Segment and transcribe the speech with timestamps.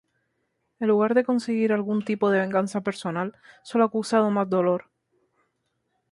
[0.79, 4.89] En lugar de conseguir algún tipo de venganza personal, solo ha causado más dolor.